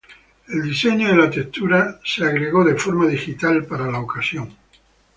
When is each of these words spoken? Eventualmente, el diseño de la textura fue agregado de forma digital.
Eventualmente, 0.47 0.53
el 0.55 0.63
diseño 0.67 1.07
de 1.09 1.15
la 1.15 1.29
textura 1.29 1.99
fue 2.03 2.27
agregado 2.27 2.63
de 2.63 2.73
forma 2.73 3.05
digital. 3.05 3.67